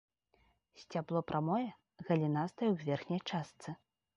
Сцябло 0.83 1.21
прамое, 1.31 1.67
галінастае 2.09 2.69
ў 2.73 2.89
верхняй 2.89 3.21
частцы. 3.29 3.69